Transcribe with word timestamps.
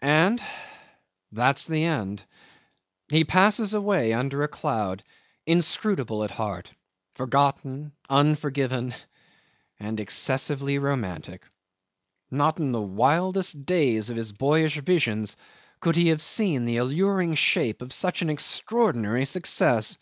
'And 0.00 0.42
that's 1.32 1.66
the 1.66 1.84
end. 1.84 2.24
He 3.10 3.24
passes 3.24 3.74
away 3.74 4.12
under 4.14 4.40
a 4.42 4.48
cloud, 4.48 5.02
inscrutable 5.44 6.24
at 6.24 6.30
heart, 6.30 6.70
forgotten, 7.14 7.92
unforgiven, 8.08 8.94
and 9.78 10.00
excessively 10.00 10.78
romantic. 10.78 11.42
Not 12.30 12.58
in 12.58 12.72
the 12.72 12.80
wildest 12.80 13.66
days 13.66 14.08
of 14.08 14.16
his 14.16 14.32
boyish 14.32 14.76
visions 14.80 15.36
could 15.80 15.96
he 15.96 16.08
have 16.08 16.22
seen 16.22 16.64
the 16.64 16.78
alluring 16.78 17.34
shape 17.34 17.82
of 17.82 17.92
such 17.92 18.22
an 18.22 18.30
extraordinary 18.30 19.26
success! 19.26 19.98